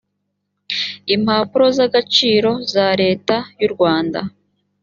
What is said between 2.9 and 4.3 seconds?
leta y u rwanda